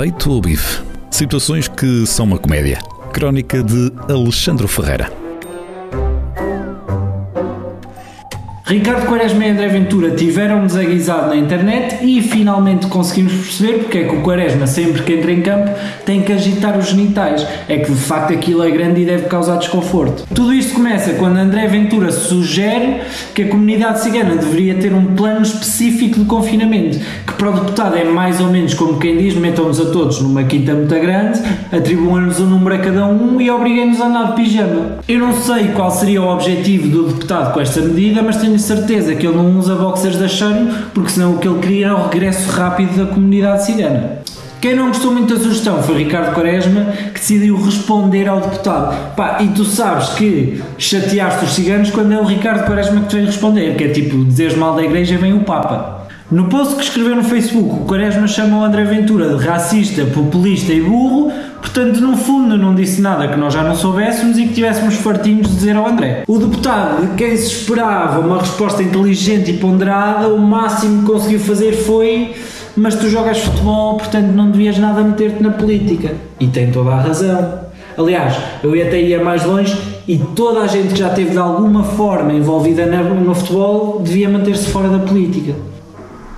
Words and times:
Feito 0.00 0.30
o 0.30 0.40
bife. 0.40 0.82
Situações 1.10 1.68
que 1.68 2.06
são 2.06 2.24
uma 2.24 2.38
comédia. 2.38 2.78
Crónica 3.12 3.62
de 3.62 3.92
Alexandre 4.08 4.66
Ferreira. 4.66 5.12
Ricardo 8.70 9.08
Quaresma 9.08 9.46
e 9.46 9.50
André 9.50 9.66
Ventura 9.66 10.12
tiveram-nos 10.12 10.76
aguisado 10.76 11.30
na 11.30 11.36
internet 11.36 12.06
e 12.06 12.22
finalmente 12.22 12.86
conseguimos 12.86 13.32
perceber 13.32 13.78
porque 13.78 13.98
é 13.98 14.04
que 14.04 14.14
o 14.14 14.20
Quaresma, 14.20 14.64
sempre 14.68 15.02
que 15.02 15.14
entra 15.14 15.32
em 15.32 15.42
campo, 15.42 15.72
tem 16.06 16.22
que 16.22 16.32
agitar 16.32 16.78
os 16.78 16.90
genitais. 16.90 17.44
É 17.68 17.78
que 17.78 17.90
de 17.90 17.98
facto 17.98 18.32
aquilo 18.32 18.62
é 18.62 18.70
grande 18.70 19.00
e 19.00 19.04
deve 19.04 19.24
causar 19.24 19.56
desconforto. 19.56 20.24
Tudo 20.32 20.54
isto 20.54 20.74
começa 20.74 21.14
quando 21.14 21.38
André 21.38 21.66
Ventura 21.66 22.12
sugere 22.12 23.00
que 23.34 23.42
a 23.42 23.48
comunidade 23.48 24.02
cigana 24.02 24.36
deveria 24.36 24.76
ter 24.76 24.94
um 24.94 25.16
plano 25.16 25.42
específico 25.42 26.20
de 26.20 26.26
confinamento, 26.26 27.00
que 27.26 27.32
para 27.32 27.50
o 27.50 27.52
deputado 27.54 27.96
é 27.96 28.04
mais 28.04 28.40
ou 28.40 28.50
menos 28.50 28.72
como 28.74 29.00
quem 29.00 29.18
diz: 29.18 29.34
metam-nos 29.34 29.80
a 29.80 29.86
todos 29.86 30.20
numa 30.20 30.44
quinta 30.44 30.74
muito 30.74 30.94
grande, 30.94 31.40
atribuam-nos 31.72 32.38
um 32.38 32.46
número 32.46 32.76
a 32.76 32.78
cada 32.78 33.04
um 33.04 33.40
e 33.40 33.50
obriguem-nos 33.50 34.00
a 34.00 34.06
andar 34.06 34.28
de 34.28 34.34
pijama. 34.36 34.98
Eu 35.08 35.18
não 35.18 35.32
sei 35.32 35.72
qual 35.74 35.90
seria 35.90 36.22
o 36.22 36.28
objetivo 36.32 36.86
do 36.86 37.08
deputado 37.08 37.52
com 37.52 37.60
esta 37.60 37.80
medida, 37.80 38.22
mas 38.22 38.36
tenho 38.36 38.59
certeza 38.60 39.14
que 39.14 39.26
ele 39.26 39.36
não 39.36 39.58
usa 39.58 39.74
boxers 39.74 40.16
da 40.16 40.28
Shane, 40.28 40.70
porque 40.94 41.10
senão 41.10 41.34
o 41.34 41.38
que 41.38 41.48
ele 41.48 41.58
queria 41.58 41.86
era 41.86 41.96
o 41.96 42.08
regresso 42.08 42.50
rápido 42.50 42.96
da 42.96 43.12
comunidade 43.12 43.64
cigana. 43.64 44.20
Quem 44.60 44.74
não 44.74 44.88
gostou 44.88 45.12
muito 45.12 45.34
da 45.34 45.40
sugestão 45.40 45.82
foi 45.82 46.04
Ricardo 46.04 46.34
Quaresma, 46.34 46.84
que 47.14 47.18
decidiu 47.18 47.56
responder 47.56 48.28
ao 48.28 48.42
deputado. 48.42 49.14
Pá, 49.16 49.38
e 49.40 49.48
tu 49.48 49.64
sabes 49.64 50.10
que 50.10 50.62
chateaste 50.76 51.46
os 51.46 51.52
ciganos 51.52 51.90
quando 51.90 52.12
é 52.12 52.20
o 52.20 52.24
Ricardo 52.24 52.66
Quaresma 52.66 53.00
que 53.00 53.08
te 53.08 53.16
vem 53.16 53.24
responder, 53.24 53.74
que 53.76 53.84
é 53.84 53.88
tipo, 53.88 54.22
dizeres 54.22 54.54
mal 54.54 54.74
da 54.74 54.82
igreja 54.82 55.16
vem 55.16 55.32
o 55.32 55.40
Papa. 55.40 56.00
No 56.30 56.44
post 56.44 56.76
que 56.76 56.82
escreveu 56.82 57.16
no 57.16 57.24
Facebook, 57.24 57.82
o 57.82 57.86
Quaresma 57.86 58.28
chama 58.28 58.58
o 58.58 58.62
André 58.62 58.84
Ventura 58.84 59.34
de 59.34 59.44
racista, 59.44 60.04
populista 60.04 60.72
e 60.72 60.80
burro, 60.80 61.32
portanto, 61.60 62.00
no 62.00 62.16
fundo, 62.16 62.56
não 62.56 62.74
disse 62.74 63.00
nada 63.00 63.28
que 63.28 63.38
nós 63.38 63.52
já 63.54 63.62
não 63.62 63.74
soubéssemos 63.74 64.38
e 64.38 64.46
que 64.46 64.54
tivéssemos 64.54 64.94
fartinhos 64.96 65.48
de 65.48 65.54
dizer 65.54 65.76
ao 65.76 65.86
André. 65.86 66.24
O 66.26 66.38
deputado, 66.38 67.06
de 67.06 67.14
quem 67.14 67.36
se 67.36 67.46
esperava 67.46 68.20
uma 68.20 68.38
resposta 68.38 68.82
inteligente 68.82 69.50
e 69.50 69.56
ponderada, 69.58 70.28
o 70.28 70.38
máximo 70.38 71.02
que 71.02 71.12
conseguiu 71.12 71.40
fazer 71.40 71.72
foi 71.72 72.34
mas 72.76 72.94
tu 72.94 73.08
jogas 73.08 73.38
futebol, 73.38 73.96
portanto 73.96 74.28
não 74.28 74.50
devias 74.50 74.78
nada 74.78 75.02
meter-te 75.02 75.42
na 75.42 75.50
política. 75.50 76.14
E 76.38 76.46
tem 76.46 76.70
toda 76.70 76.90
a 76.90 77.00
razão. 77.00 77.60
Aliás, 77.98 78.36
eu 78.62 78.72
até 78.72 79.00
ia 79.00 79.22
mais 79.22 79.44
longe 79.44 79.76
e 80.08 80.16
toda 80.18 80.60
a 80.60 80.66
gente 80.66 80.94
que 80.94 80.98
já 80.98 81.08
esteve 81.08 81.30
de 81.30 81.38
alguma 81.38 81.84
forma 81.84 82.32
envolvida 82.32 82.86
no 82.86 83.34
futebol 83.34 84.00
devia 84.02 84.28
manter-se 84.28 84.68
fora 84.68 84.88
da 84.88 85.00
política. 85.00 85.54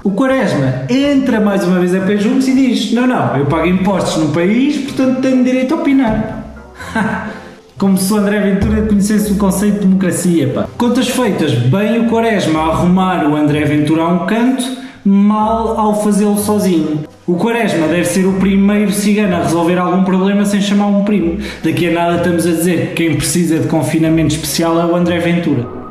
O 0.05 0.11
Quaresma 0.11 0.85
entra 0.89 1.41
mais 1.41 1.65
uma 1.65 1.79
vez 1.79 1.95
a 1.95 2.01
pé 2.01 2.17
juntos 2.17 2.49
e 2.49 2.55
diz: 2.55 2.93
Não, 2.93 3.07
não, 3.07 3.37
eu 3.37 3.47
pago 3.47 3.67
impostos 3.67 4.17
no 4.17 4.33
país, 4.33 4.79
portanto 4.79 5.21
tenho 5.21 5.45
direito 5.45 5.75
a 5.75 5.77
opinar. 5.77 6.45
Como 7.79 7.97
se 7.97 8.13
o 8.13 8.17
André 8.17 8.41
Ventura 8.41 8.83
conhecesse 8.83 9.33
o 9.33 9.37
conceito 9.37 9.75
de 9.75 9.87
democracia, 9.87 10.49
pá. 10.49 10.67
Contas 10.77 11.09
feitas, 11.09 11.53
bem 11.53 12.01
o 12.01 12.09
Quaresma 12.09 12.61
a 12.61 12.67
arrumar 12.69 13.25
o 13.27 13.37
André 13.37 13.65
Ventura 13.65 14.03
a 14.03 14.09
um 14.09 14.27
canto, 14.27 14.65
mal 15.05 15.79
ao 15.79 16.03
fazê-lo 16.03 16.39
sozinho. 16.39 17.05
O 17.25 17.37
Quaresma 17.37 17.87
deve 17.87 18.05
ser 18.05 18.27
o 18.27 18.35
primeiro 18.35 18.91
cigano 18.91 19.37
a 19.37 19.43
resolver 19.43 19.79
algum 19.79 20.03
problema 20.03 20.45
sem 20.45 20.61
chamar 20.61 20.89
um 20.89 21.05
primo. 21.05 21.39
Daqui 21.63 21.89
a 21.89 21.93
nada 21.93 22.17
estamos 22.17 22.45
a 22.45 22.51
dizer 22.51 22.89
que 22.89 22.95
quem 23.05 23.15
precisa 23.15 23.61
de 23.61 23.69
confinamento 23.69 24.35
especial 24.35 24.81
é 24.81 24.85
o 24.85 24.97
André 24.97 25.19
Ventura. 25.21 25.82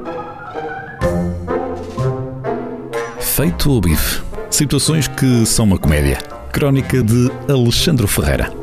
Feito 3.41 3.71
o 3.71 3.81
bife. 3.81 4.21
Situações 4.51 5.07
que 5.07 5.47
são 5.47 5.65
uma 5.65 5.79
comédia. 5.79 6.19
Crónica 6.53 7.01
de 7.01 7.31
Alexandre 7.49 8.05
Ferreira. 8.05 8.53